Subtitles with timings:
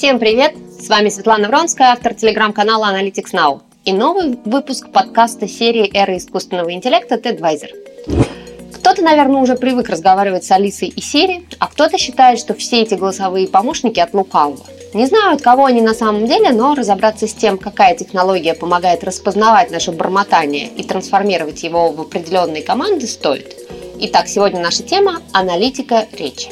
[0.00, 0.54] Всем привет!
[0.80, 6.72] С вами Светлана Вронская, автор телеграм-канала Analytics Now и новый выпуск подкаста серии «Эра искусственного
[6.72, 7.68] интеллекта TEDvisor».
[8.76, 12.94] Кто-то, наверное, уже привык разговаривать с Алисой и Сири, а кто-то считает, что все эти
[12.94, 14.64] голосовые помощники от лукавого.
[14.94, 19.04] Не знаю, от кого они на самом деле, но разобраться с тем, какая технология помогает
[19.04, 23.54] распознавать наше бормотание и трансформировать его в определенные команды, стоит.
[23.98, 26.48] Итак, сегодня наша тема– аналитика речи.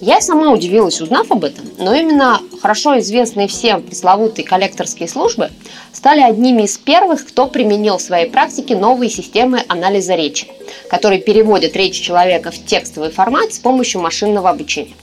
[0.00, 5.50] Я сама удивилась, узнав об этом, но именно хорошо известные всем пресловутые коллекторские службы
[5.92, 10.46] стали одними из первых, кто применил в своей практике новые системы анализа речи,
[10.88, 14.94] которые переводят речь человека в текстовый формат с помощью машинного обучения.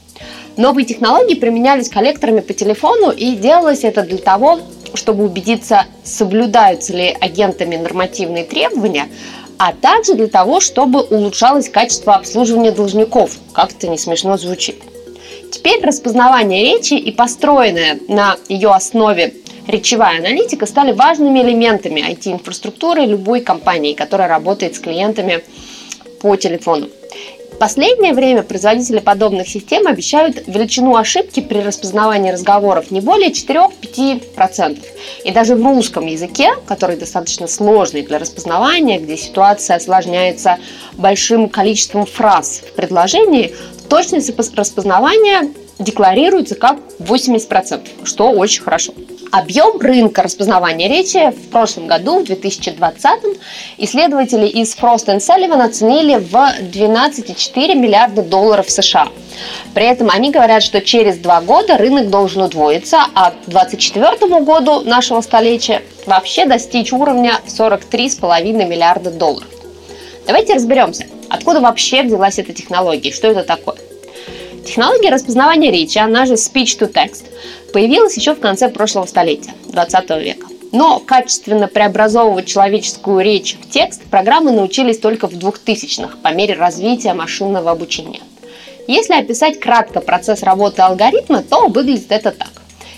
[0.56, 4.60] Новые технологии применялись коллекторами по телефону, и делалось это для того,
[4.96, 9.08] чтобы убедиться, соблюдаются ли агентами нормативные требования,
[9.60, 14.82] а также для того, чтобы улучшалось качество обслуживания должников, как это не смешно звучит.
[15.52, 19.34] Теперь распознавание речи и построенная на ее основе
[19.68, 25.44] речевая аналитика стали важными элементами IT-инфраструктуры любой компании, которая работает с клиентами
[26.22, 26.90] по телефону.
[27.58, 34.78] В последнее время производители подобных систем обещают величину ошибки при распознавании разговоров не более 4-5%.
[35.26, 40.60] И даже в русском языке, который достаточно сложный для распознавания, где ситуация осложняется
[40.98, 43.56] большим количеством фраз в предложении,
[43.88, 48.94] точность распознавания декларируется как 80%, что очень хорошо.
[49.32, 53.10] Объем рынка распознавания речи в прошлом году, в 2020,
[53.78, 59.10] исследователи из Frost Sullivan оценили в 12,4 миллиарда долларов США.
[59.74, 64.82] При этом они говорят, что через два года рынок должен удвоиться, а к 2024 году
[64.82, 69.50] нашего столетия вообще достичь уровня 43,5 миллиарда долларов.
[70.26, 73.77] Давайте разберемся, откуда вообще взялась эта технология, что это такое.
[74.68, 77.24] Технология распознавания речи, она же speech-to-text,
[77.72, 80.48] появилась еще в конце прошлого столетия, 20 века.
[80.74, 87.14] Но качественно преобразовывать человеческую речь в текст программы научились только в 2000-х по мере развития
[87.14, 88.20] машинного обучения.
[88.88, 92.52] Если описать кратко процесс работы алгоритма, то выглядит это так.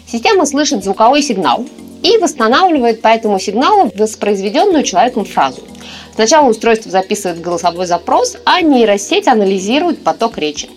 [0.08, 1.68] Система слышит звуковой сигнал
[2.02, 5.62] и восстанавливает по этому сигналу воспроизведенную человеком фразу.
[6.16, 10.68] Сначала устройство записывает голосовой запрос, а нейросеть анализирует поток речи.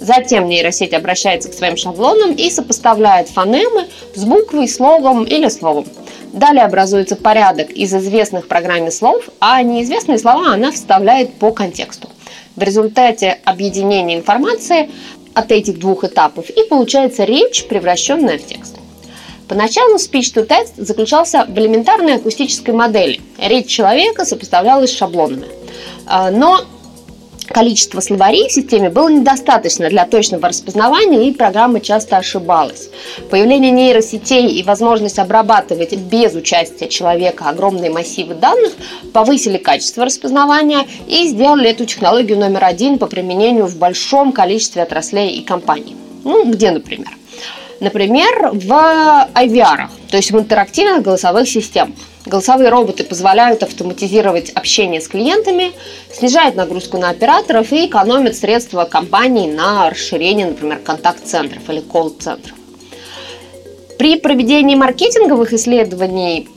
[0.00, 5.86] Затем нейросеть обращается к своим шаблонам и сопоставляет фонемы с буквой, словом или словом.
[6.32, 12.08] Далее образуется порядок из известных программе слов, а неизвестные слова она вставляет по контексту.
[12.56, 14.90] В результате объединения информации
[15.34, 18.76] от этих двух этапов и получается речь, превращенная в текст.
[19.48, 23.20] Поначалу speech-to-text заключался в элементарной акустической модели.
[23.38, 25.46] Речь человека сопоставлялась с шаблонами.
[26.06, 26.62] А, но
[27.52, 32.88] количество словарей в системе было недостаточно для точного распознавания, и программа часто ошибалась.
[33.30, 38.72] Появление нейросетей и возможность обрабатывать без участия человека огромные массивы данных
[39.12, 45.36] повысили качество распознавания и сделали эту технологию номер один по применению в большом количестве отраслей
[45.36, 45.96] и компаний.
[46.24, 47.10] Ну, где, например?
[47.80, 51.96] Например, в IVR, то есть в интерактивных голосовых системах.
[52.24, 55.72] Голосовые роботы позволяют автоматизировать общение с клиентами,
[56.12, 62.54] снижают нагрузку на операторов и экономят средства компании на расширение, например, контакт-центров или колл-центров.
[63.98, 66.48] При проведении маркетинговых исследований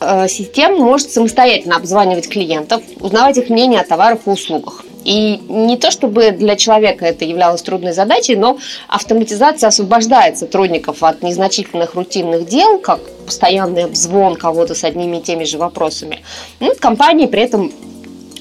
[0.00, 4.84] э, система может самостоятельно обзванивать клиентов, узнавать их мнение о товарах и услугах.
[5.04, 8.58] И не то чтобы для человека это являлось трудной задачей, но
[8.88, 15.44] автоматизация освобождает сотрудников от незначительных рутинных дел, как постоянный обзвон кого-то с одними и теми
[15.44, 16.20] же вопросами.
[16.60, 17.72] Ну, компании при этом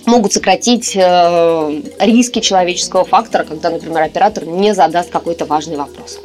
[0.05, 6.19] могут сократить э, риски человеческого фактора, когда, например, оператор не задаст какой-то важный вопрос.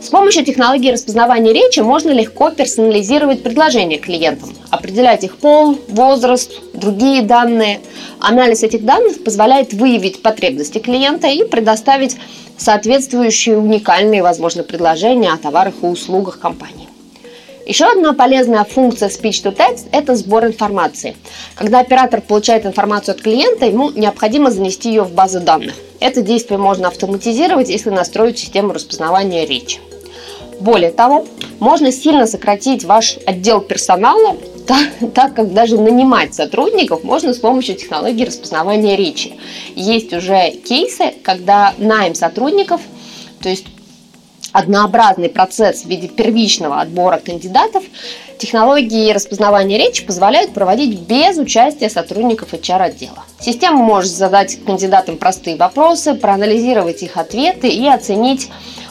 [0.00, 7.22] С помощью технологии распознавания речи можно легко персонализировать предложения клиентам, определять их пол, возраст, другие
[7.22, 7.80] данные.
[8.20, 12.16] Анализ этих данных позволяет выявить потребности клиента и предоставить
[12.56, 16.88] соответствующие уникальные, возможно, предложения о товарах и услугах компании.
[17.66, 21.16] Еще одна полезная функция speech-to-text– это сбор информации.
[21.56, 25.74] Когда оператор получает информацию от клиента, ему необходимо занести ее в базу данных.
[25.98, 29.80] Это действие можно автоматизировать, если настроить систему распознавания речи.
[30.60, 31.26] Более того,
[31.60, 34.36] можно сильно сократить ваш отдел персонала,
[34.66, 39.36] так, так как даже нанимать сотрудников можно с помощью технологии распознавания речи.
[39.74, 42.80] Есть уже кейсы, когда найм сотрудников,
[43.42, 43.66] то есть
[44.52, 47.84] однообразный процесс в виде первичного отбора кандидатов,
[48.38, 53.24] технологии распознавания речи позволяют проводить без участия сотрудников HR-отдела.
[53.38, 58.48] Система может задать кандидатам простые вопросы, проанализировать их ответы и оценить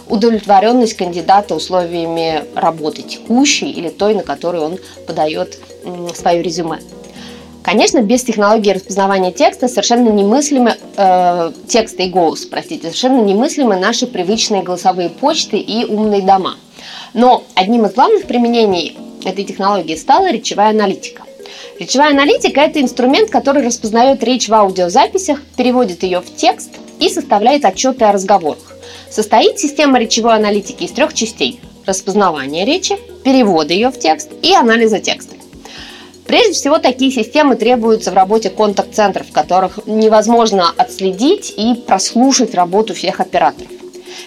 [0.09, 5.57] удовлетворенность кандидата условиями работы текущей или той, на которую он подает
[6.13, 6.79] свое резюме.
[7.63, 14.05] Конечно, без технологии распознавания текста совершенно немыслимы э, текста и голос, простите, совершенно немыслимы наши
[14.05, 16.57] привычные голосовые почты и умные дома.
[17.13, 21.23] Но одним из главных применений этой технологии стала речевая аналитика.
[21.79, 26.69] Речевая аналитика– это инструмент, который распознает речь в аудиозаписях, переводит ее в текст
[26.99, 28.74] и составляет отчеты о разговорах.
[29.09, 34.99] Состоит система речевой аналитики из трех частей– распознавание речи, перевода ее в текст и анализа
[34.99, 35.35] текста.
[36.25, 42.95] Прежде всего, такие системы требуются в работе контакт-центров, в которых невозможно отследить и прослушать работу
[42.95, 43.69] всех операторов.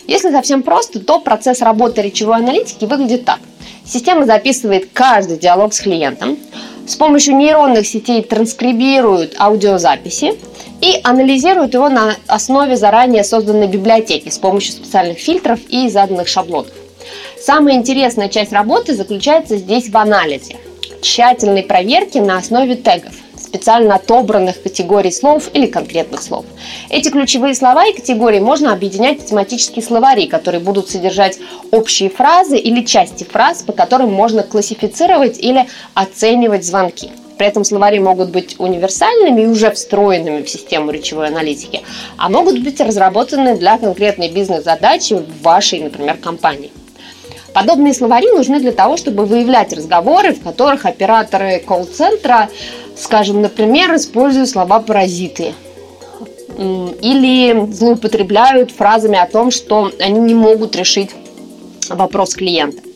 [0.07, 3.41] Если совсем просто, то процесс работы речевой аналитики выглядит так.
[3.85, 6.39] Система записывает каждый диалог с клиентом,
[6.87, 10.39] с помощью нейронных сетей транскрибирует аудиозаписи
[10.81, 16.73] и анализирует его на основе заранее созданной библиотеки с помощью специальных фильтров и заданных шаблонов.
[17.41, 20.57] Самая интересная часть работы заключается здесь в анализе–
[21.03, 23.15] тщательной проверки на основе тегов
[23.49, 26.45] специально отобранных категорий слов или конкретных слов.
[26.91, 31.39] Эти ключевые слова и категории можно объединять в тематические словари, которые будут содержать
[31.71, 37.11] общие фразы или части фраз, по которым можно классифицировать или оценивать звонки.
[37.39, 41.83] При этом словари могут быть универсальными и уже встроенными в систему речевой аналитики,
[42.17, 46.73] а могут быть разработаны для конкретной бизнес-задачи в вашей, например, компании.
[47.55, 52.51] Подобные словари нужны для того, чтобы выявлять разговоры, в которых операторы колл-центра,
[52.97, 55.55] скажем, например, используют слова «паразиты»
[56.59, 61.11] или злоупотребляют фразами о том, что они не могут решить
[61.89, 62.88] вопрос клиента.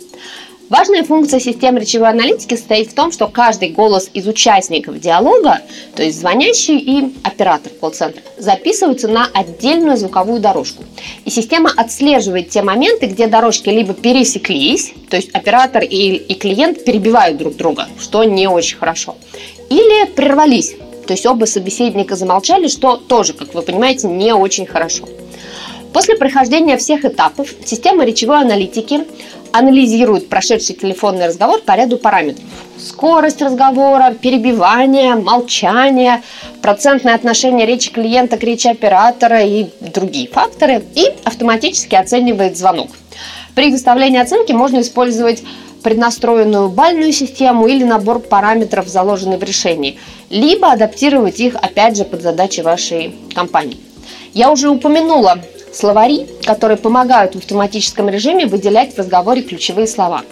[0.72, 5.60] Важная функция системы речевой аналитики состоит в том, что каждый голос из участников диалога,
[5.94, 10.82] то есть звонящий и оператор колл-центра, записываются на отдельную звуковую дорожку.
[11.26, 16.86] И система отслеживает те моменты, где дорожки либо пересеклись, то есть оператор и, и клиент
[16.86, 19.16] перебивают друг друга, что не очень хорошо,
[19.68, 20.74] или прервались,
[21.06, 25.06] то есть оба собеседника замолчали, что тоже, как вы понимаете, не очень хорошо.
[25.92, 29.04] После прохождения всех этапов система речевой аналитики
[29.52, 32.44] анализирует прошедший телефонный разговор по ряду параметров.
[32.78, 36.22] Скорость разговора, перебивание, молчание,
[36.62, 42.90] процентное отношение речи клиента к речи оператора и другие факторы, и автоматически оценивает звонок.
[43.54, 45.44] При выставлении оценки можно использовать
[45.82, 49.98] преднастроенную бальную систему или набор параметров, заложенный в решении,
[50.30, 53.78] либо адаптировать их, опять же, под задачи вашей компании.
[54.32, 55.38] Я уже упомянула
[55.72, 60.22] словари, которые помогают в автоматическом режиме выделять в разговоре ключевые слова.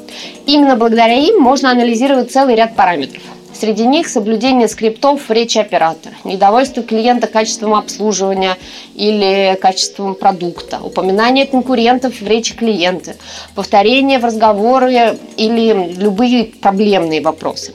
[0.46, 3.22] Именно благодаря им можно анализировать целый ряд параметров.
[3.52, 8.56] Среди них соблюдение скриптов в речи оператора, недовольство клиента качеством обслуживания
[8.94, 13.16] или качеством продукта, упоминание конкурентов в речи клиента,
[13.54, 17.75] повторение в разговоре или любые проблемные вопросы.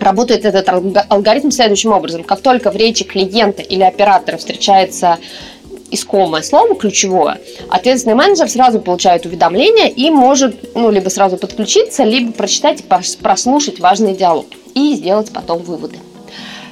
[0.00, 0.68] Работает этот
[1.10, 2.24] алгоритм следующим образом.
[2.24, 5.18] Как только в речи клиента или оператора встречается
[5.94, 12.32] искомое слово, ключевое, ответственный менеджер сразу получает уведомление и может ну, либо сразу подключиться, либо
[12.32, 12.84] прочитать
[13.20, 15.98] прослушать важный диалог и сделать потом выводы.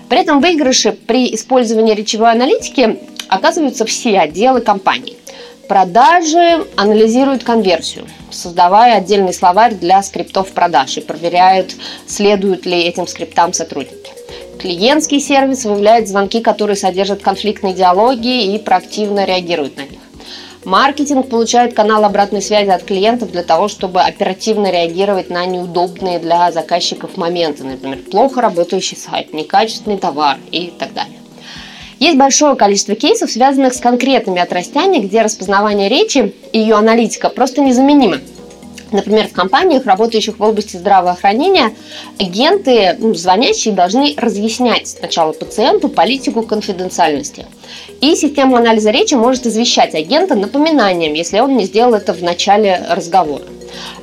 [0.09, 2.99] При этом выигрыши при использовании речевой аналитики
[3.29, 5.17] оказываются все отделы компании.
[5.69, 11.75] Продажи анализируют конверсию, создавая отдельный словарь для скриптов продаж и проверяют,
[12.07, 14.02] следуют ли этим скриптам сотрудники.
[14.63, 19.99] Клиентский сервис выявляет звонки, которые содержат конфликтные диалоги и проактивно реагирует на них.
[20.65, 26.53] Маркетинг получает канал обратной связи от клиентов для того, чтобы оперативно реагировать на неудобные для
[26.53, 31.19] заказчиков моменты, например, плохо работающий сайт, некачественный товар и так далее.
[31.99, 37.63] Есть большое количество кейсов, связанных с конкретными отрастями, где распознавание речи и ее аналитика просто
[37.63, 38.21] незаменимы.
[38.93, 41.75] Например, в компаниях, работающих в области здравоохранения,
[42.19, 47.47] агенты, ну, звонящие, должны разъяснять сначала пациенту политику конфиденциальности.
[48.01, 52.85] И система анализа речи может извещать агента напоминанием, если он не сделал это в начале
[52.91, 53.45] разговора.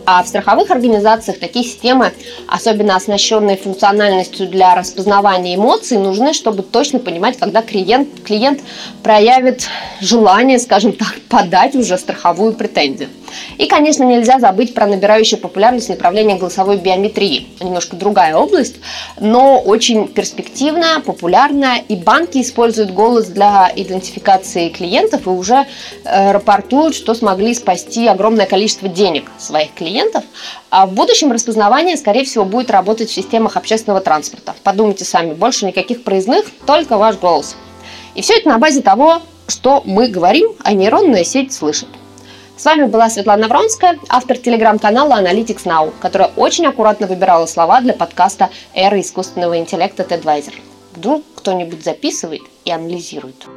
[0.05, 2.11] А в страховых организациях такие системы,
[2.47, 8.61] особенно оснащенные функциональностью для распознавания эмоций, нужны, чтобы точно понимать, когда клиент, клиент
[9.03, 9.67] проявит
[10.01, 13.09] желание, скажем так, подать уже страховую претензию.
[13.57, 17.47] И, конечно, нельзя забыть про набирающую популярность направление голосовой биометрии.
[17.59, 18.75] Немножко другая область,
[19.19, 21.83] но очень перспективная, популярная.
[21.87, 25.65] И банки используют голос для идентификации клиентов и уже
[26.03, 30.23] э, рапортуют, что смогли спасти огромное количество денег своих клиентов.
[30.69, 34.55] А в будущем распознавание, скорее всего, будет работать в системах общественного транспорта.
[34.63, 37.55] Подумайте сами, больше никаких проездных, только ваш голос.
[38.15, 41.87] И все это на базе того, что мы говорим, а нейронная сеть слышит.
[42.59, 47.93] С вами была Светлана Вронская, автор телеграм-канала Analytics Now, которая очень аккуратно выбирала слова для
[47.93, 50.55] подкаста «Эра искусственного интеллекта TEDvisor».
[50.93, 53.47] Вдруг кто-нибудь записывает и анализирует.